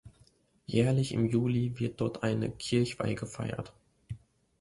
[0.65, 3.71] Jährlich im Juli wird dort eine Kirchweih gefeiert.